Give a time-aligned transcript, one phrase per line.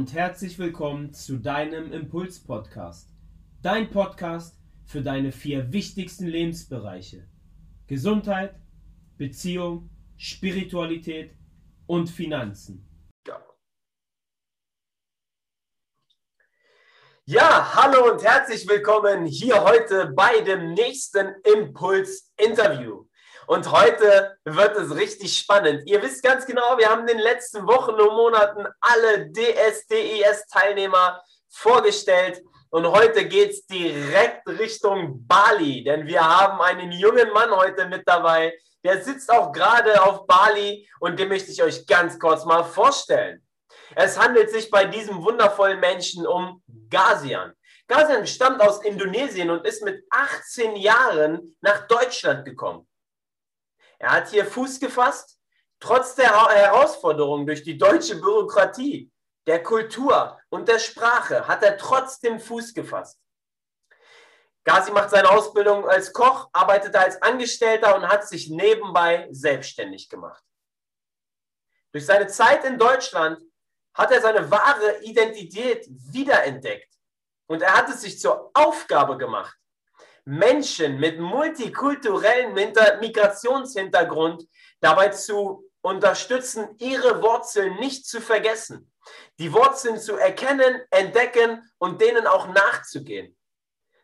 [0.00, 3.10] und herzlich willkommen zu deinem Impuls-Podcast.
[3.60, 4.56] Dein Podcast
[4.86, 7.28] für deine vier wichtigsten Lebensbereiche.
[7.86, 8.54] Gesundheit,
[9.18, 11.34] Beziehung, Spiritualität
[11.86, 12.88] und Finanzen.
[17.26, 23.04] Ja, hallo und herzlich willkommen hier heute bei dem nächsten Impuls-Interview.
[23.50, 25.82] Und heute wird es richtig spannend.
[25.84, 32.44] Ihr wisst ganz genau, wir haben in den letzten Wochen und Monaten alle DSDES-Teilnehmer vorgestellt.
[32.68, 38.06] Und heute geht es direkt Richtung Bali, denn wir haben einen jungen Mann heute mit
[38.06, 42.62] dabei, der sitzt auch gerade auf Bali und den möchte ich euch ganz kurz mal
[42.62, 43.44] vorstellen.
[43.96, 47.52] Es handelt sich bei diesem wundervollen Menschen um Gazian.
[47.88, 52.86] Gazian stammt aus Indonesien und ist mit 18 Jahren nach Deutschland gekommen.
[54.00, 55.38] Er hat hier Fuß gefasst,
[55.78, 59.12] trotz der Herausforderungen durch die deutsche Bürokratie,
[59.46, 63.20] der Kultur und der Sprache hat er trotzdem Fuß gefasst.
[64.64, 70.42] Gazi macht seine Ausbildung als Koch, arbeitet als Angestellter und hat sich nebenbei selbstständig gemacht.
[71.92, 73.42] Durch seine Zeit in Deutschland
[73.94, 76.94] hat er seine wahre Identität wiederentdeckt
[77.48, 79.58] und er hat es sich zur Aufgabe gemacht,
[80.24, 84.46] Menschen mit multikulturellem Migrationshintergrund
[84.80, 88.92] dabei zu unterstützen, ihre Wurzeln nicht zu vergessen,
[89.38, 93.36] die Wurzeln zu erkennen, entdecken und denen auch nachzugehen.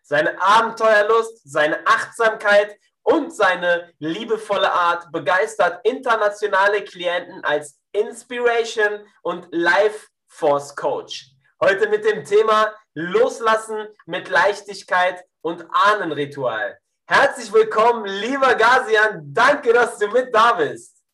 [0.03, 10.09] Seine Abenteuerlust, seine Achtsamkeit und seine liebevolle Art begeistert internationale Klienten als Inspiration und Life
[10.29, 11.31] Force Coach.
[11.61, 16.79] Heute mit dem Thema Loslassen mit Leichtigkeit und Ahnenritual.
[17.07, 19.35] Herzlich willkommen, lieber Gazian.
[19.35, 21.05] Danke, dass du mit da bist.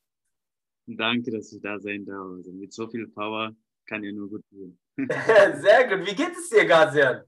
[0.86, 2.36] Danke, dass ich da sein darf.
[2.36, 3.52] Also mit so viel Power
[3.86, 4.78] kann ich nur gut tun.
[4.96, 6.06] Sehr gut.
[6.06, 7.24] Wie geht es dir, Gazian?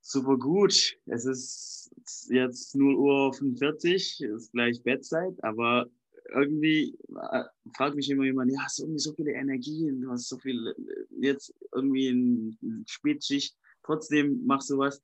[0.00, 0.96] Super gut.
[1.04, 1.90] Es ist
[2.30, 5.86] jetzt 0 Uhr 45, ist gleich Bettzeit, aber
[6.28, 6.96] irgendwie
[7.32, 7.44] äh,
[7.76, 10.74] fragt mich immer jemand, ja, hast du irgendwie so viele Energien, du hast so viel
[11.20, 15.02] jetzt irgendwie in Spätschicht, trotzdem machst du was.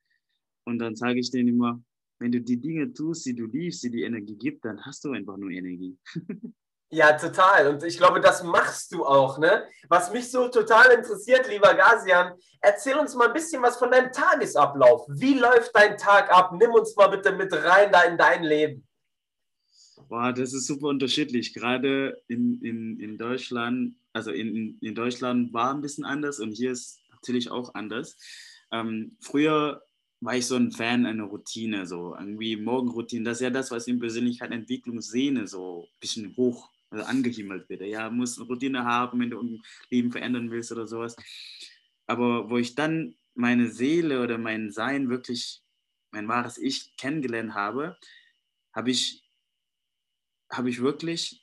[0.65, 1.83] Und dann sage ich denen immer,
[2.19, 5.13] wenn du die Dinge tust, die du liebst, die die Energie gibt, dann hast du
[5.13, 5.99] einfach nur Energie.
[6.91, 7.67] Ja, total.
[7.67, 9.39] Und ich glaube, das machst du auch.
[9.39, 9.67] Ne?
[9.89, 14.13] Was mich so total interessiert, lieber Gazian, erzähl uns mal ein bisschen was von deinem
[14.13, 15.05] Tagesablauf.
[15.09, 16.53] Wie läuft dein Tag ab?
[16.53, 18.87] Nimm uns mal bitte mit rein da in dein Leben.
[20.09, 21.55] Boah, das ist super unterschiedlich.
[21.55, 26.73] Gerade in, in, in Deutschland, also in, in Deutschland war ein bisschen anders und hier
[26.73, 28.17] ist natürlich auch anders.
[28.73, 29.83] Ähm, früher
[30.21, 33.25] war ich so ein Fan einer Routine, so irgendwie Morgenroutine.
[33.25, 37.83] Das ist ja das, was in Persönlichkeitsentwicklung sehne, so ein bisschen hoch also angehimmelt wird.
[37.83, 41.17] Ja, muss eine Routine haben, wenn du ein Leben verändern willst oder sowas.
[42.07, 45.63] Aber wo ich dann meine Seele oder mein Sein wirklich,
[46.11, 47.97] mein wahres Ich kennengelernt habe,
[48.73, 49.24] habe ich,
[50.57, 51.43] habe ich wirklich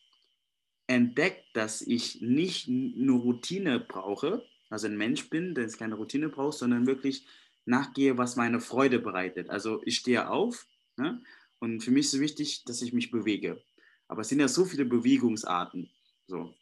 [0.88, 6.58] entdeckt, dass ich nicht nur Routine brauche, also ein Mensch bin, der keine Routine braucht,
[6.58, 7.26] sondern wirklich
[7.66, 9.50] nachgehe, was meine Freude bereitet.
[9.50, 10.68] Also ich stehe auf
[10.98, 11.22] ne?
[11.60, 13.62] und für mich ist es wichtig, dass ich mich bewege.
[14.08, 15.90] Aber es sind ja so viele Bewegungsarten.
[16.28, 16.54] So.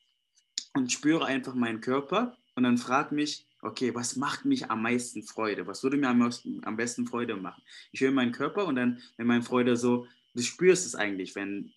[0.73, 5.23] Und spüre einfach meinen Körper und dann frage mich, okay, was macht mich am meisten
[5.23, 5.65] Freude?
[5.67, 7.63] Was würde mir am besten Freude machen?
[7.91, 11.73] Ich höre meinen Körper und dann, wenn meine Freude so, du spürst es eigentlich, wenn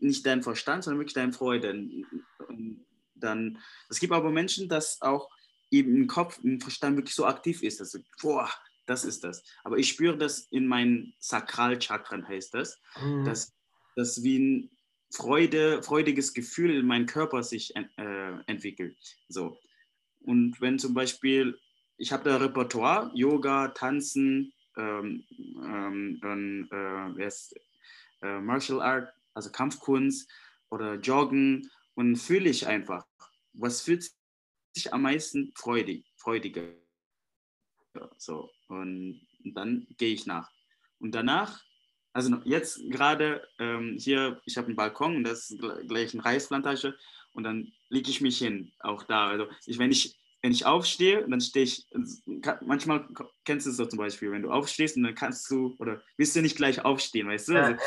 [0.00, 1.80] nicht dein Verstand, sondern wirklich deine Freude.
[3.14, 3.58] Dann,
[3.88, 5.30] es gibt aber Menschen, dass auch
[5.70, 8.50] eben im Kopf, im Verstand wirklich so aktiv ist, dass du, boah,
[8.86, 9.42] das ist das.
[9.62, 13.24] Aber ich spüre das in meinen Sakralchakren, heißt das, mhm.
[13.24, 13.54] dass
[13.96, 14.70] das wie ein
[15.10, 17.84] Freude, freudiges Gefühl in meinem Körper sich äh,
[18.46, 18.96] entwickelt.
[19.28, 19.58] So.
[20.20, 21.58] Und wenn zum Beispiel,
[21.96, 25.24] ich habe da Repertoire, Yoga, Tanzen, ähm,
[25.62, 26.68] ähm, dann
[27.16, 27.30] äh,
[28.22, 30.30] äh, Martial Art, also Kampfkunst
[30.70, 33.06] oder Joggen und fühle ich einfach,
[33.52, 34.10] was fühlt
[34.74, 36.74] sich am meisten freudig, freudiger.
[38.16, 40.50] So, und dann gehe ich nach.
[40.98, 41.62] Und danach,
[42.12, 46.96] also jetzt gerade ähm, hier, ich habe einen Balkon und das ist gleich eine Reisplantage
[47.32, 49.28] und dann lege ich mich hin, auch da.
[49.28, 51.86] Also ich, wenn ich wenn ich aufstehe, dann stehe ich,
[52.60, 53.08] manchmal
[53.46, 56.36] kennst du es so zum Beispiel, wenn du aufstehst und dann kannst du, oder willst
[56.36, 57.62] du nicht gleich aufstehen, weißt du?
[57.62, 57.78] Also,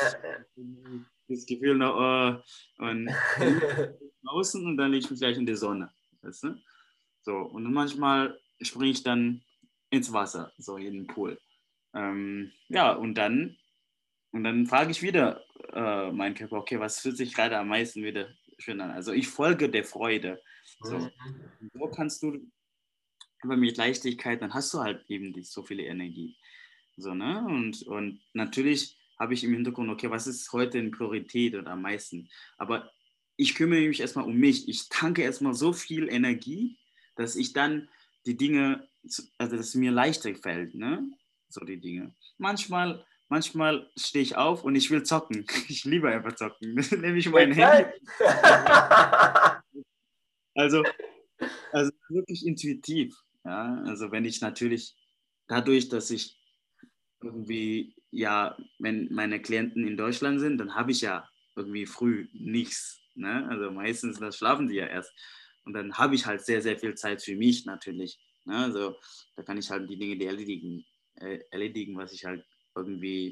[1.28, 3.08] das Gefühl noch, oh, und
[4.26, 5.92] außen und dann lege ich mich gleich in die Sonne,
[6.22, 6.62] weißt du?
[7.22, 9.42] So, und manchmal springe ich dann
[9.90, 11.38] ins Wasser, so in den Pool.
[11.94, 13.56] Ähm, ja, und dann,
[14.32, 18.02] und dann frage ich wieder äh, meinen Körper, okay, was fühlt sich gerade am meisten
[18.02, 18.28] wieder
[18.58, 18.90] schön an?
[18.90, 20.42] Also ich folge der Freude.
[20.80, 21.10] So, mhm.
[21.72, 22.50] so kannst du
[23.40, 26.36] aber mit Leichtigkeit, dann hast du halt eben die, so viele Energie.
[26.96, 27.44] So, ne?
[27.46, 31.82] Und, und natürlich habe ich im Hintergrund, okay, was ist heute in Priorität oder am
[31.82, 32.28] meisten?
[32.56, 32.90] Aber
[33.36, 34.68] ich kümmere mich erstmal um mich.
[34.68, 36.78] Ich tanke erstmal so viel Energie,
[37.16, 37.88] dass ich dann
[38.26, 38.88] die Dinge,
[39.38, 41.08] also dass es mir leichter fällt, ne?
[41.48, 42.14] So die Dinge.
[42.36, 45.46] Manchmal, manchmal stehe ich auf und ich will zocken.
[45.68, 46.74] Ich liebe einfach zocken.
[47.00, 47.90] Nehme ich mein Handy.
[50.54, 50.82] also,
[51.72, 53.16] also wirklich intuitiv.
[53.44, 53.82] Ja?
[53.86, 54.96] Also wenn ich natürlich
[55.46, 56.37] dadurch, dass ich
[57.20, 63.00] irgendwie, ja, wenn meine Klienten in Deutschland sind, dann habe ich ja irgendwie früh nichts.
[63.14, 63.46] Ne?
[63.48, 65.12] Also meistens das schlafen die ja erst.
[65.64, 68.18] Und dann habe ich halt sehr, sehr viel Zeit für mich natürlich.
[68.44, 68.56] Ne?
[68.56, 68.96] Also
[69.36, 70.86] da kann ich halt die Dinge die erledigen,
[71.16, 72.44] äh, erledigen, was ich halt
[72.74, 73.30] irgendwie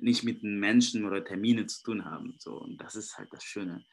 [0.00, 2.36] nicht mit Menschen oder Termine zu tun haben.
[2.38, 2.60] So.
[2.60, 3.84] Und das ist halt das Schöne.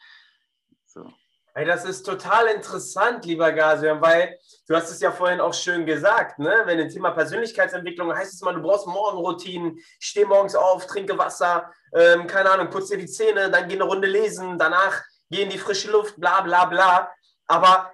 [0.86, 1.12] So.
[1.56, 4.38] Hey, das ist total interessant, lieber Gasian, weil
[4.68, 6.62] du hast es ja vorhin auch schön gesagt, ne?
[6.66, 11.72] wenn ein Thema Persönlichkeitsentwicklung heißt es mal, du brauchst Morgenroutinen, steh morgens auf, trinke Wasser,
[11.92, 15.02] ähm, keine Ahnung, putz dir die Zähne, dann geh eine Runde lesen, danach
[15.32, 17.12] geh in die frische Luft, bla bla bla.
[17.48, 17.92] Aber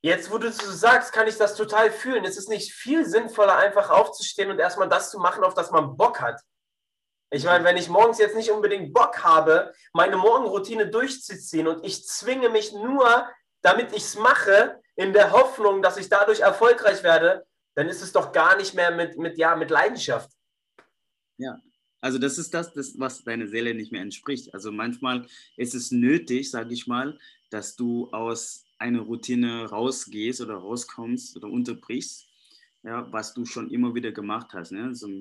[0.00, 2.24] jetzt, wo du so sagst, kann ich das total fühlen.
[2.24, 5.98] Es ist nicht viel sinnvoller, einfach aufzustehen und erstmal das zu machen, auf das man
[5.98, 6.40] Bock hat.
[7.30, 12.06] Ich meine, wenn ich morgens jetzt nicht unbedingt Bock habe, meine Morgenroutine durchzuziehen und ich
[12.06, 13.28] zwinge mich nur,
[13.62, 18.12] damit ich es mache, in der Hoffnung, dass ich dadurch erfolgreich werde, dann ist es
[18.12, 20.30] doch gar nicht mehr mit, mit, ja, mit Leidenschaft.
[21.38, 21.56] Ja,
[22.00, 24.52] also das ist das, das, was deiner Seele nicht mehr entspricht.
[24.52, 25.26] Also manchmal
[25.56, 27.18] ist es nötig, sage ich mal,
[27.50, 32.26] dass du aus einer Routine rausgehst oder rauskommst oder unterbrichst,
[32.82, 34.72] ja, was du schon immer wieder gemacht hast.
[34.72, 34.92] Ne?
[34.94, 35.20] Zum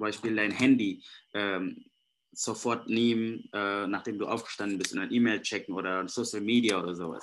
[0.00, 1.02] Beispiel dein Handy
[1.34, 1.84] ähm,
[2.32, 6.94] sofort nehmen, äh, nachdem du aufgestanden bist und ein E-Mail checken oder Social Media oder
[6.94, 7.22] sowas.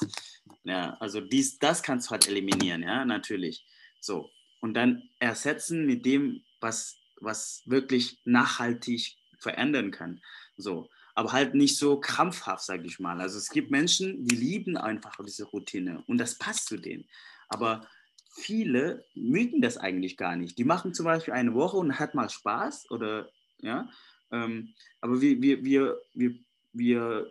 [0.64, 3.66] Ja, also dies, das kannst du halt eliminieren, ja, natürlich.
[4.00, 4.30] So.
[4.60, 10.22] Und dann ersetzen mit dem, was, was wirklich nachhaltig verändern kann.
[10.58, 10.90] So.
[11.16, 13.22] Aber halt nicht so krampfhaft, sage ich mal.
[13.22, 17.08] Also es gibt Menschen, die lieben einfach diese Routine und das passt zu denen.
[17.50, 17.88] Aber
[18.36, 20.58] viele mögen das eigentlich gar nicht.
[20.58, 23.30] Die machen zum Beispiel eine Woche und hat mal Spaß oder
[23.62, 23.90] ja,
[24.32, 26.36] ähm, aber wir, wir, wir, wir,
[26.74, 27.30] wir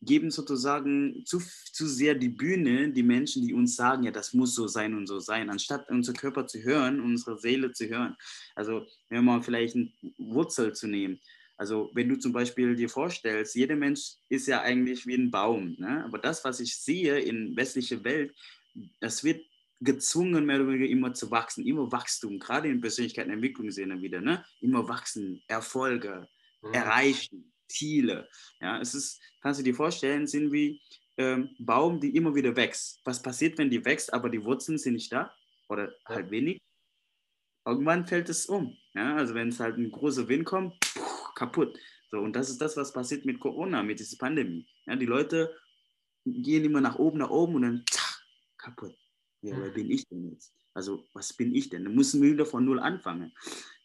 [0.00, 1.42] geben sozusagen zu,
[1.72, 5.06] zu sehr die Bühne, die Menschen, die uns sagen, ja, das muss so sein und
[5.08, 8.16] so sein, anstatt unser Körper zu hören, unsere Seele zu hören.
[8.54, 11.20] Also, wenn mal vielleicht eine Wurzel zu nehmen.
[11.56, 15.74] Also, wenn du zum Beispiel dir vorstellst, jeder Mensch ist ja eigentlich wie ein Baum,
[15.78, 16.04] ne?
[16.04, 18.34] aber das, was ich sehe in westlicher Welt,
[19.00, 19.44] das wird
[19.80, 24.20] gezwungen, mehr oder weniger immer zu wachsen, immer Wachstum, gerade in Persönlichkeitsentwicklung sehen wir wieder,
[24.20, 24.44] ne?
[24.60, 26.28] immer wachsen, Erfolge,
[26.62, 26.72] mhm.
[26.72, 28.28] erreichen, Ziele.
[28.60, 30.80] Ja, es ist, kannst du dir vorstellen, sind wie
[31.16, 33.00] ähm, Baum, die immer wieder wächst.
[33.04, 35.34] Was passiert, wenn die wächst, aber die Wurzeln sind nicht da
[35.68, 36.16] oder ja.
[36.16, 36.58] halt wenig?
[37.66, 38.76] Irgendwann fällt es um.
[38.94, 39.16] Ja?
[39.16, 41.78] Also wenn es halt ein großer Wind kommt, pff, kaputt.
[42.10, 44.66] So, und das ist das, was passiert mit Corona, mit dieser Pandemie.
[44.86, 45.56] Ja, die Leute
[46.24, 48.22] gehen immer nach oben, nach oben und dann zack,
[48.58, 48.94] kaputt.
[49.44, 50.54] Ja, wer bin ich denn jetzt?
[50.72, 51.84] Also, was bin ich denn?
[51.84, 53.30] Dann müssen wir wieder von Null anfangen.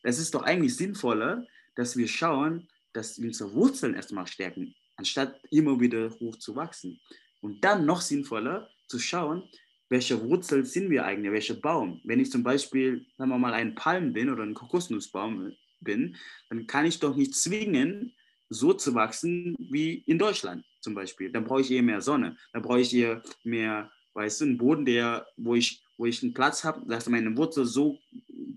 [0.04, 5.38] Das ist doch eigentlich sinnvoller, dass wir schauen, dass wir unsere Wurzeln erstmal stärken, anstatt
[5.52, 7.02] immer wieder hoch zu wachsen.
[7.42, 9.44] Und dann noch sinnvoller zu schauen,
[9.90, 12.00] welche Wurzel sind wir eigentlich, welcher Baum.
[12.06, 15.52] Wenn ich zum Beispiel, sagen wir mal, ein Palm bin oder ein Kokosnussbaum
[15.82, 16.16] bin,
[16.50, 18.14] dann kann ich doch nicht zwingen,
[18.48, 21.32] so zu wachsen wie in Deutschland zum Beispiel.
[21.32, 24.86] Dann brauche ich eher mehr Sonne, dann brauche ich eher mehr weißt du, einen Boden,
[24.86, 27.98] der, wo ich, wo ich einen Platz habe, dass meine Wurzel so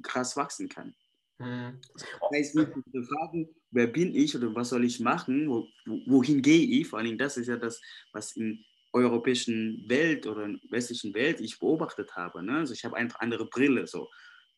[0.02, 0.92] krass wachsen kann.
[1.38, 1.80] Mhm.
[1.94, 2.04] Das
[2.34, 5.68] heißt, nicht zu fragen, wer bin ich oder was soll ich machen, wo,
[6.06, 7.80] wohin gehe ich, vor allem das ist ja das,
[8.12, 12.42] was in europäischen Welt oder in westlichen Welt ich beobachtet habe.
[12.42, 12.58] Ne?
[12.58, 13.86] Also ich habe einfach andere Brille.
[13.86, 14.10] So.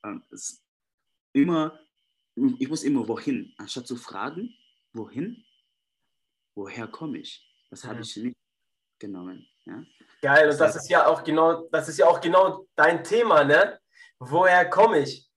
[0.04, 0.22] Ähm,
[1.34, 1.78] immer,
[2.58, 4.56] ich muss immer wohin, anstatt zu fragen,
[4.94, 5.44] wohin,
[6.56, 7.46] woher komme ich?
[7.82, 8.02] Habe mhm.
[8.02, 8.43] ich nicht
[9.04, 9.46] genommen.
[9.66, 9.82] Ja?
[10.22, 13.78] Geil, und das ist ja auch genau, das ist ja auch genau dein Thema, ne?
[14.18, 15.28] Woher komme ich?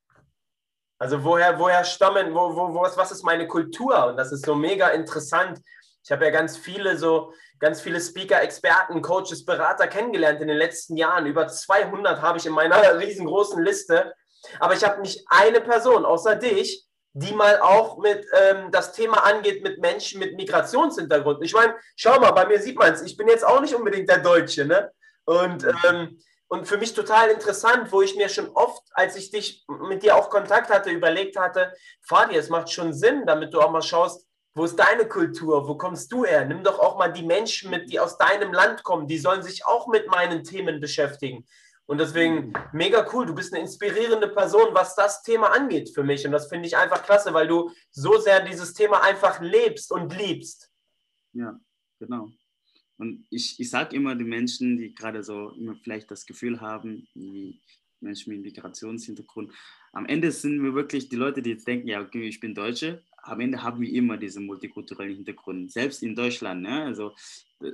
[0.99, 4.07] Also woher, woher stammen, wo, wo, wo, was ist meine Kultur?
[4.07, 5.59] Und das ist so mega interessant.
[6.03, 10.57] Ich habe ja ganz viele so, ganz viele Speaker, Experten, Coaches, Berater kennengelernt in den
[10.57, 11.25] letzten Jahren.
[11.25, 14.13] Über 200 habe ich in meiner riesengroßen Liste.
[14.59, 16.86] Aber ich habe nicht eine Person außer dich,
[17.19, 21.43] die mal auch mit ähm, das Thema angeht mit Menschen mit Migrationshintergrund.
[21.43, 24.07] Ich meine, schau mal, bei mir sieht man es, ich bin jetzt auch nicht unbedingt
[24.07, 24.91] der Deutsche, ne?
[25.25, 29.65] Und, ähm, und für mich total interessant, wo ich mir schon oft, als ich dich
[29.89, 31.73] mit dir auch Kontakt hatte, überlegt hatte,
[32.07, 35.75] Fadi, es macht schon Sinn, damit du auch mal schaust, wo ist deine Kultur, wo
[35.75, 36.45] kommst du her?
[36.45, 39.65] Nimm doch auch mal die Menschen mit, die aus deinem Land kommen, die sollen sich
[39.65, 41.45] auch mit meinen Themen beschäftigen.
[41.87, 43.25] Und deswegen mega cool.
[43.25, 46.25] Du bist eine inspirierende Person, was das Thema angeht für mich.
[46.25, 50.15] Und das finde ich einfach klasse, weil du so sehr dieses Thema einfach lebst und
[50.15, 50.69] liebst.
[51.33, 51.57] Ja,
[51.99, 52.29] genau.
[52.97, 57.07] Und ich, ich sage immer den Menschen, die gerade so immer vielleicht das Gefühl haben,
[57.13, 57.61] wie
[58.01, 59.53] Menschen mit Migrationshintergrund,
[59.93, 63.03] am Ende sind wir wirklich die Leute, die jetzt denken, ja, okay, ich bin Deutsche,
[63.27, 66.61] am Ende haben wir immer diesen multikulturellen Hintergrund, selbst in Deutschland.
[66.61, 66.83] Ne?
[66.83, 67.13] Also,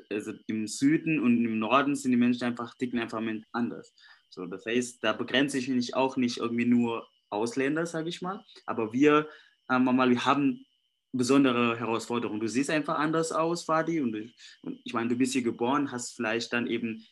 [0.10, 3.94] also im Süden und im Norden sind die Menschen einfach, ticken einfach anders.
[4.30, 8.44] So, das heißt, da begrenze ich mich auch nicht irgendwie nur Ausländer, sage ich mal,
[8.66, 9.28] aber wir,
[9.70, 10.66] äh, mal, wir haben
[11.12, 12.40] besondere Herausforderungen.
[12.40, 14.16] Du siehst einfach anders aus, Fadi, und,
[14.64, 17.06] und ich meine, du bist hier geboren, hast vielleicht dann eben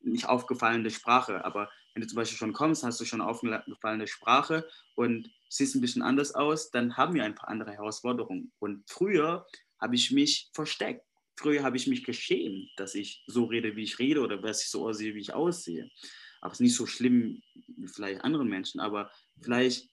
[0.00, 4.68] nicht aufgefallene Sprache, aber wenn du zum Beispiel schon kommst, hast du schon aufgefallene Sprache
[4.96, 8.52] und siehst ein bisschen anders aus, dann haben wir ein paar andere Herausforderungen.
[8.58, 9.46] Und früher
[9.80, 11.04] habe ich mich versteckt.
[11.36, 14.70] Früher habe ich mich geschämt, dass ich so rede, wie ich rede oder dass ich
[14.70, 15.90] so aussehe, wie ich aussehe.
[16.40, 19.88] Aber es ist nicht so schlimm wie vielleicht andere Menschen, aber vielleicht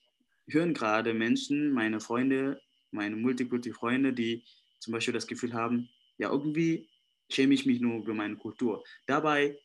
[0.47, 4.43] hören gerade Menschen, meine Freunde, meine Multikulti-Freunde, die
[4.79, 6.89] zum Beispiel das Gefühl haben, ja, irgendwie
[7.29, 8.83] schäme ich mich nur über meine Kultur.
[9.07, 9.57] Dabei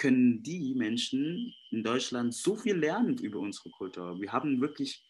[0.00, 4.18] können die Menschen in Deutschland so viel lernen über unsere Kultur.
[4.18, 5.04] Wir haben wirklich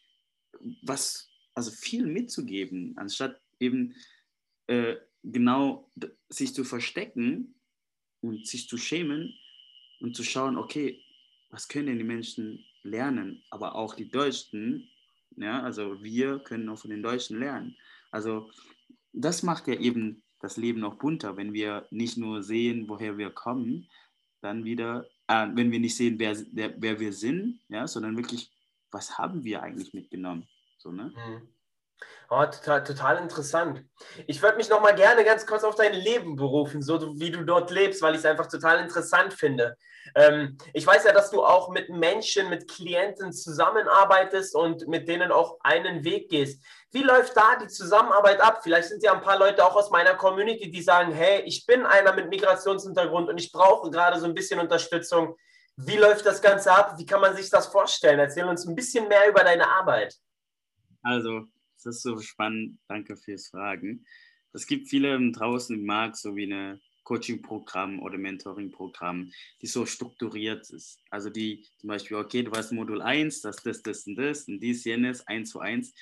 [0.82, 3.94] was, also viel mitzugeben, anstatt eben
[4.66, 5.88] äh, genau
[6.28, 7.54] sich zu verstecken
[8.20, 9.32] und sich zu schämen
[10.00, 11.00] und zu schauen, okay,
[11.50, 14.90] was können denn die Menschen lernen, aber auch die Deutschen,
[15.37, 17.76] ja, also wir können auch von den Deutschen lernen.
[18.11, 18.50] Also
[19.12, 23.30] das macht ja eben das Leben noch bunter, wenn wir nicht nur sehen, woher wir
[23.30, 23.88] kommen,
[24.40, 28.50] dann wieder, äh, wenn wir nicht sehen, wer, wer, wer, wir sind, ja, sondern wirklich,
[28.90, 30.47] was haben wir eigentlich mitgenommen?
[30.78, 31.12] So, ne?
[31.14, 31.49] Mhm.
[32.33, 33.85] Oh, total, total interessant.
[34.28, 37.45] Ich würde mich noch mal gerne ganz kurz auf dein Leben berufen, so wie du
[37.45, 39.76] dort lebst, weil ich es einfach total interessant finde.
[40.14, 45.33] Ähm, ich weiß ja, dass du auch mit Menschen, mit Klienten zusammenarbeitest und mit denen
[45.33, 46.64] auch einen Weg gehst.
[46.92, 48.61] Wie läuft da die Zusammenarbeit ab?
[48.62, 51.85] Vielleicht sind ja ein paar Leute auch aus meiner Community, die sagen, hey, ich bin
[51.85, 55.37] einer mit Migrationshintergrund und ich brauche gerade so ein bisschen Unterstützung.
[55.76, 56.95] Wie läuft das Ganze ab?
[56.97, 58.19] Wie kann man sich das vorstellen?
[58.19, 60.14] Erzähl uns ein bisschen mehr über deine Arbeit.
[61.02, 61.47] Also,
[61.83, 62.79] das ist so spannend.
[62.89, 64.05] Danke fürs Fragen.
[64.53, 70.69] Es gibt viele draußen im Markt, so wie eine Coaching-Programm oder Mentoring-Programm, die so strukturiert
[70.71, 70.99] ist.
[71.11, 74.61] Also die zum Beispiel, okay, du hast Modul 1, das, das, das und das und
[74.61, 75.93] dies, jenes, 1 zu 1.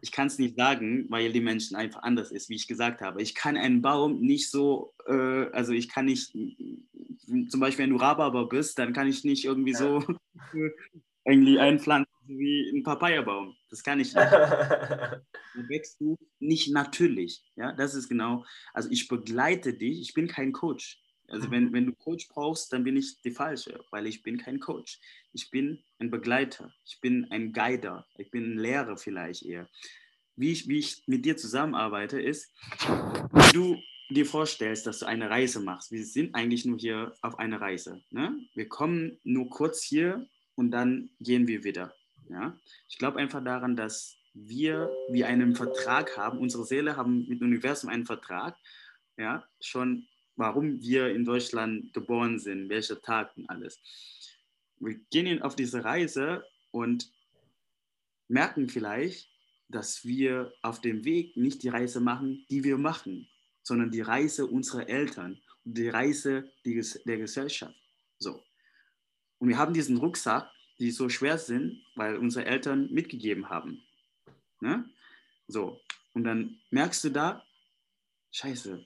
[0.00, 3.22] Ich kann es nicht sagen, weil die Menschen einfach anders ist, wie ich gesagt habe.
[3.22, 7.96] Ich kann einen Baum nicht so, äh, also ich kann nicht, zum Beispiel wenn du
[7.96, 10.04] Rhabarber bist, dann kann ich nicht irgendwie so
[11.24, 13.56] irgendwie einpflanzen wie ein Papayabaum.
[13.70, 14.16] Das kann ich nicht.
[14.32, 17.42] Dann wächst du nicht natürlich.
[17.56, 18.44] Ja, das ist genau.
[18.72, 20.00] Also ich begleite dich.
[20.00, 21.00] Ich bin kein Coach.
[21.28, 24.60] Also wenn, wenn du Coach brauchst, dann bin ich die falsche, weil ich bin kein
[24.60, 24.98] Coach.
[25.32, 26.72] Ich bin ein Begleiter.
[26.86, 28.06] Ich bin ein Guider.
[28.16, 29.68] Ich bin ein Lehrer vielleicht eher.
[30.36, 32.50] Wie ich, wie ich mit dir zusammenarbeite, ist,
[32.86, 33.76] wie du
[34.10, 35.90] dir vorstellst, dass du eine Reise machst.
[35.90, 38.02] Wir sind eigentlich nur hier auf eine Reise.
[38.10, 38.38] Ne?
[38.54, 41.92] Wir kommen nur kurz hier und dann gehen wir wieder.
[42.28, 42.58] Ja?
[42.88, 47.48] Ich glaube einfach daran, dass wir wie einen Vertrag haben, unsere Seele haben mit dem
[47.48, 48.56] Universum einen Vertrag,
[49.16, 50.06] ja, schon
[50.36, 53.80] warum wir in Deutschland geboren sind, welcher Tag und alles.
[54.78, 57.12] Wir gehen auf diese Reise und
[58.28, 59.28] merken vielleicht,
[59.68, 63.28] dass wir auf dem Weg nicht die Reise machen, die wir machen,
[63.62, 67.74] sondern die Reise unserer Eltern und die Reise der Gesellschaft.
[68.18, 68.42] So.
[69.38, 73.82] Und wir haben diesen Rucksack, die so schwer sind, weil unsere Eltern mitgegeben haben.
[74.60, 74.88] Ne?
[75.46, 75.80] So,
[76.14, 77.44] und dann merkst du da,
[78.32, 78.84] scheiße,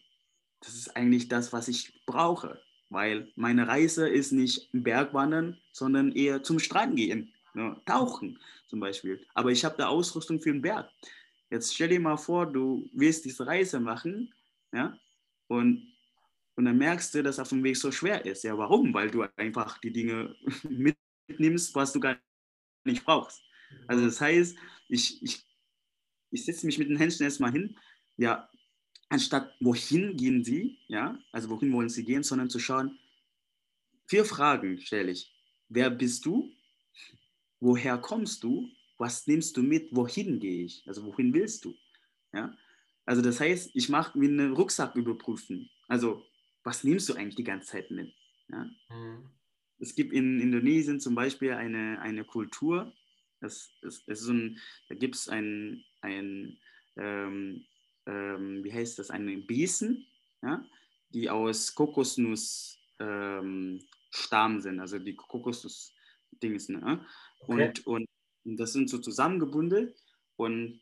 [0.61, 6.43] das ist eigentlich das, was ich brauche, weil meine Reise ist nicht Bergwandern, sondern eher
[6.43, 7.81] zum Strand gehen, ne?
[7.85, 9.25] tauchen zum Beispiel.
[9.35, 10.91] Aber ich habe da Ausrüstung für den Berg.
[11.51, 14.33] Jetzt stell dir mal vor, du willst diese Reise machen,
[14.73, 14.97] ja,
[15.49, 15.93] und
[16.55, 18.45] und dann merkst du, dass auf dem Weg so schwer ist.
[18.45, 18.93] Ja, warum?
[18.93, 20.37] Weil du einfach die Dinge
[21.29, 22.19] mitnimmst, was du gar
[22.85, 23.43] nicht brauchst.
[23.87, 24.57] Also das heißt,
[24.89, 25.45] ich, ich,
[26.31, 27.77] ich setze mich mit den Händen erstmal hin,
[28.17, 28.49] ja,
[29.09, 32.99] anstatt wohin gehen sie, ja, also wohin wollen sie gehen, sondern zu schauen,
[34.07, 35.33] vier Fragen stelle ich.
[35.69, 36.53] Wer bist du?
[37.61, 38.69] Woher kommst du?
[38.99, 39.89] Was nimmst du mit?
[39.95, 40.83] Wohin gehe ich?
[40.87, 41.75] Also wohin willst du?
[42.33, 42.57] Ja?
[43.05, 45.71] Also das heißt, ich mache wie einen Rucksack überprüfen.
[45.89, 46.25] Also
[46.63, 48.13] was nimmst du eigentlich die ganze Zeit mit?
[48.49, 48.69] Ja?
[49.83, 52.93] Es gibt in Indonesien zum Beispiel eine, eine Kultur,
[53.41, 56.57] das, das, das ist ein, da gibt es ein, ein
[56.97, 57.67] ähm,
[58.07, 60.07] ähm, wie heißt das, einen Besen,
[60.41, 60.65] ja,
[61.11, 66.69] die aus Kokosnuss ähm, Stamm sind, also die Kokosnuss-Dings.
[66.69, 67.05] Ne?
[67.41, 67.83] Und, okay.
[67.85, 68.07] und,
[68.45, 69.93] und das sind so zusammengebunden
[70.37, 70.81] und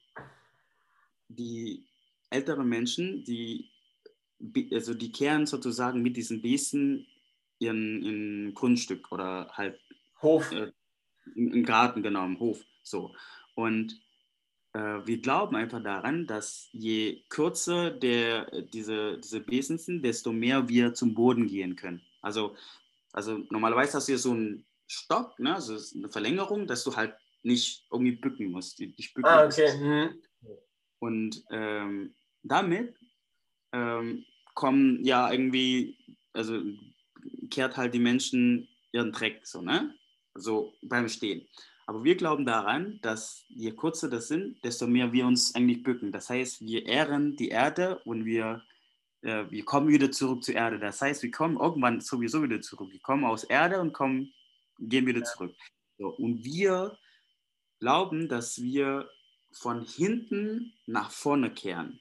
[1.29, 1.87] die
[2.29, 3.71] älteren Menschen, die,
[4.73, 7.07] also die kehren sozusagen mit diesen Besen
[7.61, 9.79] ihren, ihren Grundstück oder halt
[10.21, 10.51] Hof.
[10.53, 10.73] Äh,
[11.37, 12.65] im Garten, genau, im Hof.
[12.83, 13.15] So.
[13.55, 14.01] Und
[14.73, 20.69] äh, wir glauben einfach daran, dass je kürzer der, diese, diese Besen sind, desto mehr
[20.69, 22.03] wir zum Boden gehen können.
[22.23, 22.57] Also,
[23.13, 25.55] also normalerweise hast du ja so einen Stock, ne?
[25.55, 28.79] also eine Verlängerung, dass du halt nicht irgendwie bücken musst.
[28.79, 29.77] Dich bücken ah, okay.
[29.77, 30.23] Mhm.
[30.99, 32.95] Und ähm, damit
[33.73, 34.25] ähm,
[34.55, 35.97] kommen ja irgendwie,
[36.33, 36.61] also
[37.51, 39.95] kehrt halt die Menschen ihren Dreck so, ne?
[40.35, 41.47] So beim Stehen.
[41.87, 46.13] Aber wir glauben daran, dass je kürzer das sind, desto mehr wir uns eigentlich bücken.
[46.13, 48.63] Das heißt, wir ehren die Erde und wir,
[49.23, 50.79] äh, wir kommen wieder zurück zur Erde.
[50.79, 52.93] Das heißt, wir kommen irgendwann sowieso wieder zurück.
[52.93, 54.33] Wir kommen aus Erde und kommen,
[54.79, 55.53] gehen wieder zurück.
[55.99, 56.97] So, und wir
[57.81, 59.11] glauben, dass wir
[59.53, 62.01] von hinten nach vorne kehren.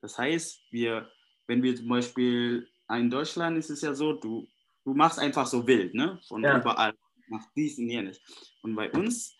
[0.00, 1.10] Das heißt, wir,
[1.46, 4.48] wenn wir zum Beispiel in Deutschland ist es ja so, du,
[4.88, 6.18] du machst einfach so wild, ne?
[6.28, 6.58] Von ja.
[6.58, 6.94] überall
[7.28, 8.22] macht dies und jenes.
[8.62, 9.36] Und bei uns,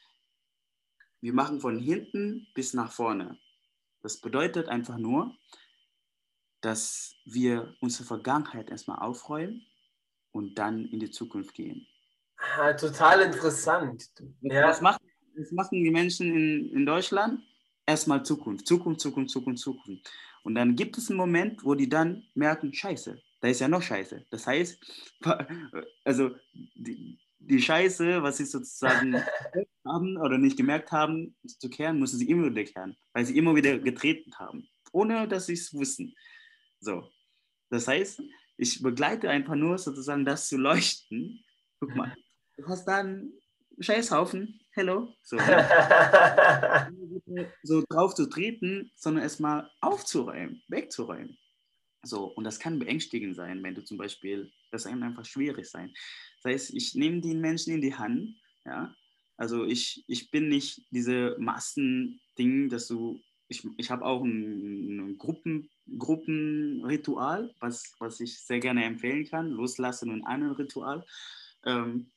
[1.22, 3.38] wir machen von hinten bis nach vorne.
[4.02, 5.34] Das bedeutet einfach nur,
[6.60, 9.66] dass wir unsere Vergangenheit erstmal aufräumen
[10.32, 11.86] und dann in die Zukunft gehen.
[12.36, 14.10] Ah, total interessant.
[14.42, 14.68] Ja.
[14.68, 15.00] Was, machen,
[15.34, 17.42] was machen die Menschen in, in Deutschland?
[17.86, 20.12] Erstmal Zukunft, Zukunft, Zukunft, Zukunft, Zukunft.
[20.42, 23.82] Und dann gibt es einen Moment, wo die dann merken, scheiße, da ist ja noch
[23.82, 24.26] scheiße.
[24.30, 24.78] Das heißt,
[26.04, 26.30] also
[26.74, 29.14] die, die Scheiße, was sie sozusagen
[29.84, 33.54] haben oder nicht gemerkt haben, zu kehren, müssen sie immer wieder kehren, weil sie immer
[33.54, 36.14] wieder getreten haben, ohne dass sie es wussten.
[36.80, 37.08] So.
[37.70, 38.22] Das heißt,
[38.56, 41.44] ich begleite einfach nur sozusagen das zu leuchten.
[41.80, 42.14] Guck mal,
[42.56, 43.32] du hast da einen
[43.78, 45.14] Scheißhaufen, hello.
[45.22, 45.38] So,
[47.62, 51.38] so drauf zu treten, sondern erstmal aufzuräumen, wegzuräumen.
[52.04, 55.92] So, und das kann beängstigend sein, wenn du zum Beispiel, das kann einfach schwierig sein.
[56.42, 58.94] Das heißt, ich nehme den Menschen in die Hand, ja.
[59.36, 65.18] Also ich, ich bin nicht diese Massending, dass du, ich, ich habe auch ein, ein
[65.18, 71.06] Gruppen, Gruppenritual, was, was ich sehr gerne empfehlen kann, loslassen und ein Ritual.
[71.64, 72.10] Ähm,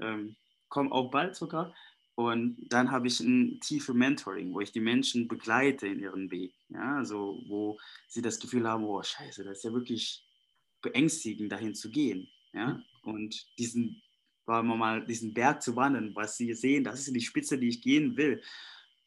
[0.00, 0.36] ähm,
[0.68, 1.74] kommt auch bald sogar.
[2.16, 6.54] Und dann habe ich ein tiefe Mentoring, wo ich die Menschen begleite in ihren Weg.
[6.68, 10.24] Ja, also wo sie das Gefühl haben, oh scheiße, das ist ja wirklich
[10.80, 12.28] beängstigend, dahin zu gehen.
[12.52, 14.00] Ja, und diesen,
[14.46, 17.68] wollen wir mal, diesen Berg zu wandern, was sie sehen, das ist die Spitze, die
[17.68, 18.40] ich gehen will.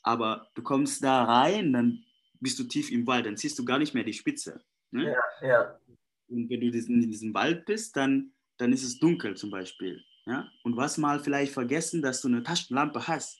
[0.03, 2.03] Aber du kommst da rein, dann
[2.41, 4.61] bist du tief im Wald, dann siehst du gar nicht mehr die Spitze.
[4.91, 5.11] Ne?
[5.11, 5.79] Ja, ja.
[6.27, 10.03] Und wenn du in diesem Wald bist, dann, dann ist es dunkel zum Beispiel.
[10.27, 10.51] Ja?
[10.63, 13.39] Und hast mal vielleicht vergessen, dass du eine Taschenlampe hast.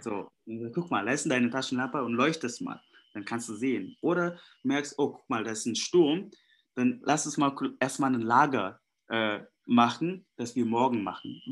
[0.00, 0.30] So,
[0.72, 2.80] guck mal, leist deine Taschenlampe und leuchtest mal.
[3.12, 3.96] Dann kannst du sehen.
[4.00, 6.30] Oder du merkst, oh, guck mal, da ist ein Sturm.
[6.76, 11.42] Dann lass uns mal erstmal ein Lager äh, machen, das wir morgen machen.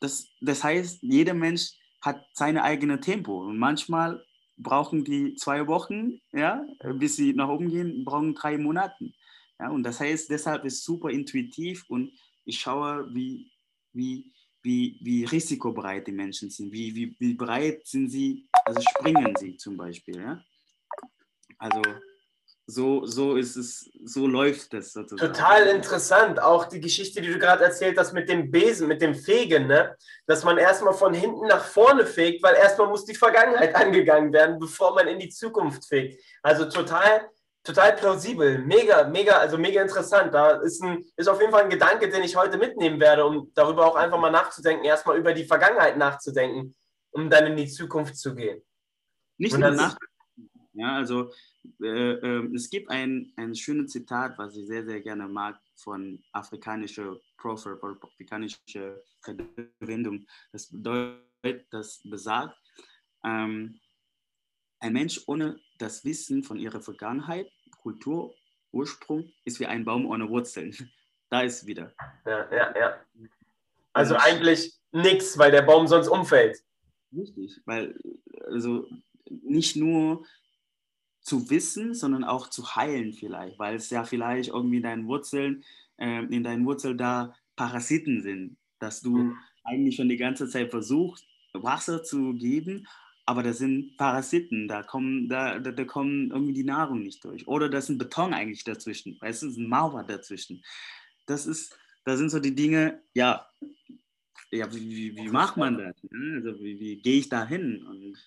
[0.00, 3.44] Das, das heißt, jeder Mensch hat seine eigene Tempo.
[3.44, 4.24] Und manchmal
[4.56, 9.12] brauchen die zwei Wochen, ja, bis sie nach oben gehen, brauchen drei Monate.
[9.58, 12.12] Ja, und das heißt, deshalb ist super intuitiv und
[12.44, 13.50] ich schaue, wie,
[13.94, 19.34] wie, wie, wie risikobereit die Menschen sind, wie, wie, wie bereit sind sie, also springen
[19.36, 20.20] sie zum Beispiel.
[20.20, 20.40] Ja?
[21.58, 21.82] Also
[22.66, 25.32] so, so ist es, so läuft das sozusagen.
[25.32, 29.14] Total interessant, auch die Geschichte, die du gerade erzählt hast mit dem Besen, mit dem
[29.14, 29.94] Fegen, ne?
[30.26, 34.58] dass man erstmal von hinten nach vorne fegt, weil erstmal muss die Vergangenheit angegangen werden,
[34.58, 36.22] bevor man in die Zukunft fegt.
[36.42, 37.28] Also total
[37.64, 40.32] total plausibel, mega, mega, also mega interessant.
[40.32, 43.50] Da ist, ein, ist auf jeden Fall ein Gedanke, den ich heute mitnehmen werde, um
[43.54, 46.76] darüber auch einfach mal nachzudenken, erstmal über die Vergangenheit nachzudenken,
[47.10, 48.62] um dann in die Zukunft zu gehen.
[49.38, 49.96] Nicht nur nach.
[50.74, 51.30] Ja, also
[51.80, 56.22] äh, äh, es gibt ein, ein schönes Zitat, was ich sehr, sehr gerne mag, von
[56.32, 60.26] afrikanischer Proverb oder afrikanischer Redewendung.
[60.52, 62.56] Das bedeutet, das besagt,
[63.24, 63.78] ähm,
[64.80, 67.50] ein Mensch ohne das Wissen von ihrer Vergangenheit,
[67.82, 68.34] Kultur,
[68.72, 70.74] Ursprung ist wie ein Baum ohne Wurzeln.
[71.30, 71.92] Da ist wieder.
[72.26, 73.00] Ja, ja, ja.
[73.92, 76.62] Also eigentlich nichts, weil der Baum sonst umfällt.
[77.12, 77.98] Richtig, weil
[78.46, 78.86] also
[79.26, 80.24] nicht nur
[81.22, 85.64] zu wissen, sondern auch zu heilen vielleicht, weil es ja vielleicht irgendwie in deinen Wurzeln,
[85.96, 89.38] äh, in deinen Wurzeln da Parasiten sind, dass du mhm.
[89.64, 92.86] eigentlich schon die ganze Zeit versuchst, Wasser zu geben,
[93.26, 97.48] aber das sind Parasiten, da kommen, da, da, da, kommen irgendwie die Nahrung nicht durch.
[97.48, 100.62] Oder da ist ein Beton eigentlich dazwischen, weißt du, ist ein Mauer dazwischen.
[101.26, 103.46] Das ist, das sind so die Dinge, ja,
[104.50, 105.96] ja wie, wie, wie macht man das?
[106.10, 106.42] Ne?
[106.44, 107.82] Also wie, wie gehe ich da hin?
[107.86, 108.18] Und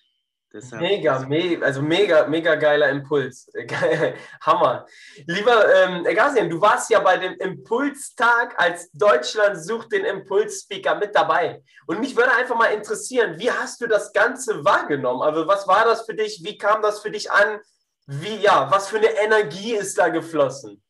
[0.50, 3.50] Deshalb mega, me also mega, mega geiler Impuls.
[4.40, 4.86] Hammer.
[5.26, 11.14] Lieber ähm, Gazian, du warst ja bei dem Impulstag als Deutschland sucht den Impulsspeaker mit
[11.14, 11.62] dabei.
[11.86, 15.20] Und mich würde einfach mal interessieren, wie hast du das Ganze wahrgenommen?
[15.20, 16.42] Also was war das für dich?
[16.42, 17.60] Wie kam das für dich an?
[18.06, 20.82] Wie, ja, was für eine Energie ist da geflossen?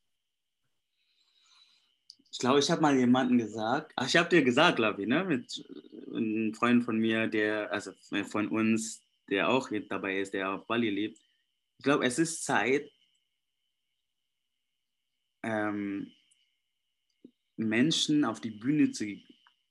[2.31, 5.25] Ich glaube, ich habe mal jemanden gesagt, ach, ich habe dir gesagt, glaube ich, ne,
[5.25, 5.64] mit
[6.14, 7.90] einem Freund von mir, der, also
[8.31, 11.18] von uns, der auch dabei ist, der auf Bali lebt.
[11.78, 12.90] Ich glaube, es ist Zeit,
[15.44, 16.12] ähm,
[17.56, 19.16] Menschen auf die Bühne zu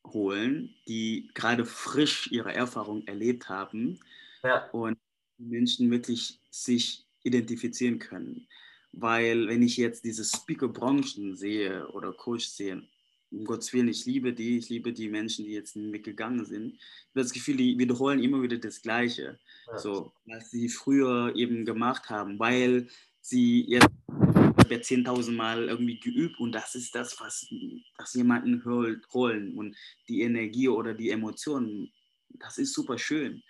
[0.06, 4.00] holen, die gerade frisch ihre Erfahrung erlebt haben
[4.44, 4.70] ja.
[4.72, 4.98] und
[5.38, 8.48] Menschen wirklich sich identifizieren können.
[8.92, 12.88] Weil wenn ich jetzt diese Speaker-Branchen sehe oder Coach sehe,
[13.32, 16.76] um Gottes Willen, ich liebe die, ich liebe die Menschen, die jetzt mitgegangen sind.
[16.76, 19.78] Ich habe das Gefühl, die wiederholen immer wieder das Gleiche, ja.
[19.78, 22.88] so, was sie früher eben gemacht haben, weil
[23.22, 23.88] sie jetzt
[24.70, 27.48] ja 10.000 Mal irgendwie geübt und das ist das, was,
[27.98, 29.76] was jemanden holen und
[30.08, 31.92] die Energie oder die Emotionen,
[32.30, 33.44] das ist super schön.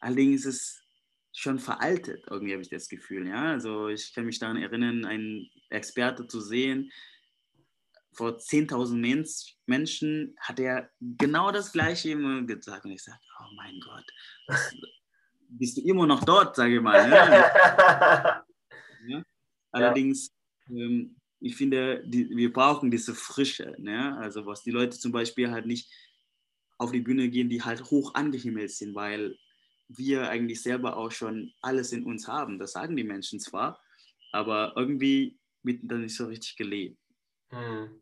[0.00, 0.82] Allerdings ist es
[1.32, 5.50] schon veraltet, irgendwie habe ich das Gefühl, ja, also ich kann mich daran erinnern, einen
[5.70, 6.90] Experte zu sehen,
[8.18, 12.84] vor 10.000 Menschen hat er genau das Gleiche immer gesagt.
[12.84, 14.04] Und ich sage, oh mein Gott,
[15.48, 16.98] bist du immer noch dort, sage ich mal.
[19.06, 19.18] Ja?
[19.18, 19.22] ja?
[19.70, 20.34] Allerdings.
[20.68, 23.76] Ähm, ich finde, die, wir brauchen diese Frische.
[23.78, 24.18] Ne?
[24.18, 25.88] Also was die Leute zum Beispiel halt nicht
[26.78, 29.38] auf die Bühne gehen, die halt hoch angehimmelt sind, weil
[29.86, 32.58] wir eigentlich selber auch schon alles in uns haben.
[32.58, 33.80] Das sagen die Menschen zwar,
[34.32, 36.98] aber irgendwie wird dann nicht so richtig gelebt.
[37.50, 38.00] Hm.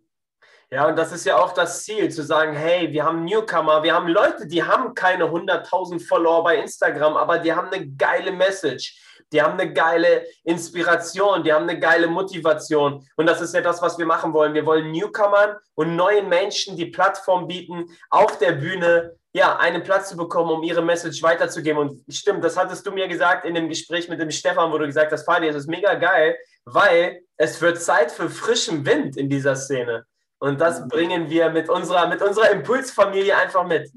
[0.71, 3.95] Ja, und das ist ja auch das Ziel, zu sagen, hey, wir haben Newcomer, wir
[3.95, 9.23] haben Leute, die haben keine 100.000 Follower bei Instagram, aber die haben eine geile Message,
[9.33, 13.07] die haben eine geile Inspiration, die haben eine geile Motivation.
[13.17, 14.55] Und das ist ja das, was wir machen wollen.
[14.55, 20.09] Wir wollen Newcomern und neuen Menschen die Plattform bieten, auf der Bühne ja, einen Platz
[20.09, 21.79] zu bekommen, um ihre Message weiterzugeben.
[21.79, 24.87] Und stimmt, das hattest du mir gesagt in dem Gespräch mit dem Stefan, wo du
[24.87, 29.29] gesagt hast, Fadi, es ist mega geil, weil es wird Zeit für frischen Wind in
[29.29, 30.07] dieser Szene.
[30.47, 33.91] Und das bringen wir mit unserer, mit unserer Impulsfamilie einfach mit.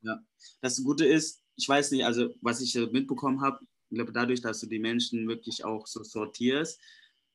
[0.00, 0.18] Ja,
[0.62, 3.58] das Gute ist, ich weiß nicht, also was ich mitbekommen habe,
[3.90, 6.80] ich glaube, dadurch, dass du die Menschen wirklich auch so sortierst,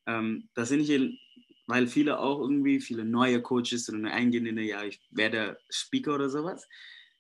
[0.08, 1.20] ähm, das sind nicht,
[1.68, 6.32] weil viele auch irgendwie, viele neue Coaches und eingehen in ja, ich werde Speaker oder
[6.32, 6.68] sowas,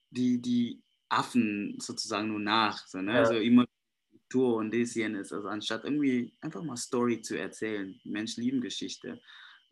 [0.10, 3.13] die, die Affen sozusagen nur nach, so, ne?
[3.13, 3.19] Ja.
[3.19, 3.67] also immer
[4.27, 7.99] Tour und das jenes, also anstatt irgendwie einfach mal Story zu erzählen.
[8.05, 9.21] Menschen lieben Geschichte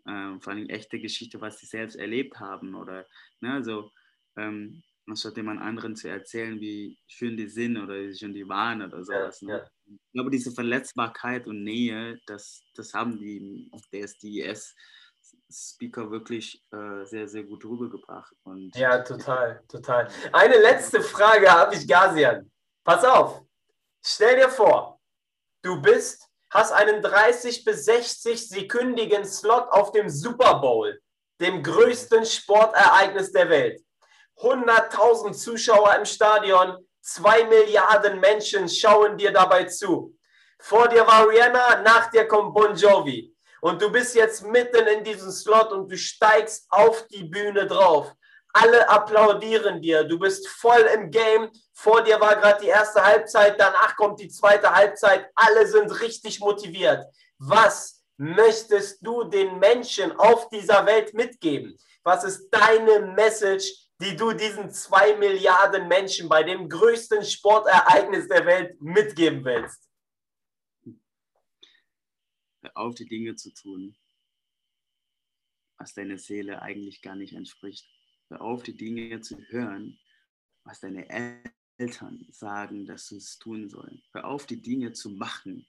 [0.09, 3.05] äh, vor allem echte Geschichte, was sie selbst erlebt haben oder
[3.41, 3.91] ne, also
[4.37, 8.81] ähm, anstatt jemand anderen zu erzählen, wie schön die sind oder wie schön die waren
[8.81, 9.41] oder sowas.
[9.41, 9.53] Ne?
[9.53, 9.69] ja.
[9.85, 14.75] Ich glaube, diese Verletzbarkeit und Nähe, das, das haben die DSDS
[15.51, 18.33] Speaker wirklich äh, sehr, sehr gut rübergebracht.
[18.43, 20.07] Und, ja, total, total.
[20.31, 22.49] Eine letzte Frage habe ich, Gazian.
[22.83, 23.43] Pass auf,
[24.03, 24.99] stell dir vor,
[25.63, 30.99] du bist hast einen 30 bis 60 sekündigen Slot auf dem Super Bowl,
[31.39, 33.81] dem größten Sportereignis der Welt.
[34.38, 40.15] 100.000 Zuschauer im Stadion, 2 Milliarden Menschen schauen dir dabei zu.
[40.59, 43.33] Vor dir war Rihanna, nach dir kommt Bon Jovi.
[43.62, 48.13] Und du bist jetzt mitten in diesem Slot und du steigst auf die Bühne drauf.
[48.53, 50.03] Alle applaudieren dir.
[50.03, 51.49] Du bist voll im Game.
[51.73, 55.29] Vor dir war gerade die erste Halbzeit, danach kommt die zweite Halbzeit.
[55.35, 57.05] Alle sind richtig motiviert.
[57.38, 61.77] Was möchtest du den Menschen auf dieser Welt mitgeben?
[62.03, 68.45] Was ist deine Message, die du diesen zwei Milliarden Menschen bei dem größten Sportereignis der
[68.45, 69.88] Welt mitgeben willst?
[72.73, 73.95] Auf die Dinge zu tun,
[75.77, 77.88] was deine Seele eigentlich gar nicht entspricht.
[78.29, 79.99] Hör auf, die Dinge zu hören,
[80.63, 84.03] was deine Eltern sagen, dass du es tun sollen.
[84.11, 85.65] Hör auf, die Dinge zu machen,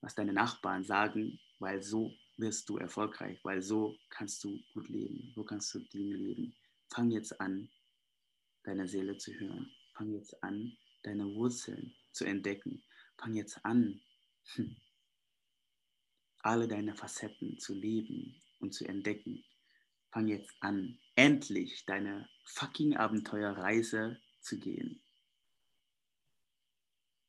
[0.00, 5.32] was deine Nachbarn sagen, weil so wirst du erfolgreich, weil so kannst du gut leben,
[5.34, 6.54] so kannst du Dinge leben.
[6.90, 7.68] Fang jetzt an,
[8.62, 9.68] deine Seele zu hören.
[9.94, 12.84] Fang jetzt an, deine Wurzeln zu entdecken.
[13.18, 14.00] Fang jetzt an,
[14.54, 14.76] hm,
[16.38, 19.44] alle deine Facetten zu leben und zu entdecken
[20.14, 25.02] fang jetzt an, endlich deine fucking Abenteuerreise zu gehen.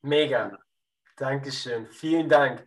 [0.03, 0.57] Mega.
[1.17, 1.89] Dankeschön.
[1.91, 2.63] Vielen Dank.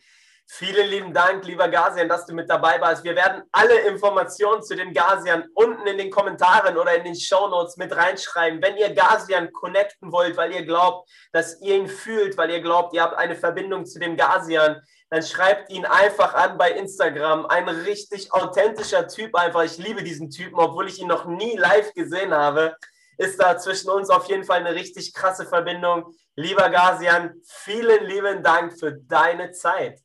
[0.50, 3.04] Vielen lieben Dank, lieber Gasian, dass du mit dabei warst.
[3.04, 7.48] Wir werden alle Informationen zu den Gasian unten in den Kommentaren oder in den Show
[7.48, 8.60] Notes mit reinschreiben.
[8.62, 12.94] Wenn ihr Gasian connecten wollt, weil ihr glaubt, dass ihr ihn fühlt, weil ihr glaubt,
[12.94, 17.46] ihr habt eine Verbindung zu dem Gasian, dann schreibt ihn einfach an bei Instagram.
[17.46, 19.64] Ein richtig authentischer Typ einfach.
[19.64, 22.76] Ich liebe diesen Typen, obwohl ich ihn noch nie live gesehen habe.
[23.16, 26.14] Ist da zwischen uns auf jeden Fall eine richtig krasse Verbindung.
[26.36, 30.00] Lieber Gasian, vielen lieben Dank für deine Zeit.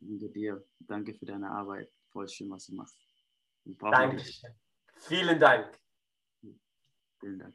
[0.00, 0.64] Danke dir.
[0.80, 1.90] Danke für deine Arbeit.
[2.10, 2.98] Voll schön, was du machst.
[3.64, 4.22] Danke.
[4.98, 5.78] Vielen Dank.
[7.20, 7.54] Vielen Dank.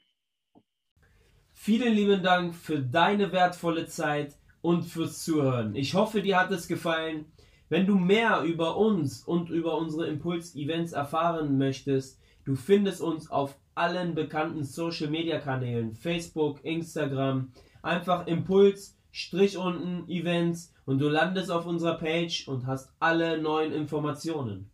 [1.53, 4.37] Vielen lieben Dank für deine wertvolle Zeit
[4.67, 5.77] und fürs Zuhören.
[5.77, 7.23] Ich hoffe, dir hat es gefallen.
[7.69, 13.55] Wenn du mehr über uns und über unsere Impuls-Events erfahren möchtest, du findest uns auf
[13.75, 21.97] allen bekannten Social-Media-Kanälen, Facebook, Instagram, einfach Impuls, Strich unten, Events und du landest auf unserer
[21.97, 24.69] Page und hast alle neuen Informationen.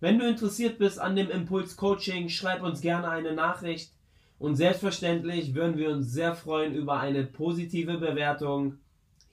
[0.00, 3.92] Wenn du interessiert bist an dem Impuls Coaching, schreib uns gerne eine Nachricht
[4.40, 8.78] und selbstverständlich würden wir uns sehr freuen über eine positive Bewertung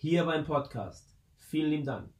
[0.04, 1.16] hier beim Podcast.
[1.38, 2.13] Vielen lieben Dank.